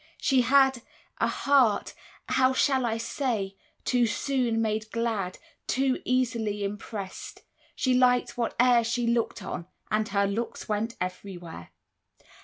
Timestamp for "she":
0.17-0.41, 7.75-7.93, 8.83-9.05